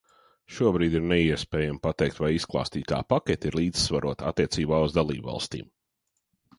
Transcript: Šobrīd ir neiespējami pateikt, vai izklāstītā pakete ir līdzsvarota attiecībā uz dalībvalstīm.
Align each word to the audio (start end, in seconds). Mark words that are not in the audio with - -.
Šobrīd 0.59 0.95
ir 0.99 1.03
neiespējami 1.11 1.83
pateikt, 1.83 2.23
vai 2.25 2.31
izklāstītā 2.39 3.03
pakete 3.15 3.53
ir 3.53 3.61
līdzsvarota 3.63 4.35
attiecībā 4.35 4.85
uz 4.91 5.01
dalībvalstīm. 5.01 5.75